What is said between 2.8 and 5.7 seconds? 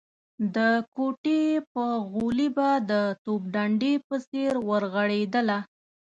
د توپ ډنډې په څېر ورغړېدله.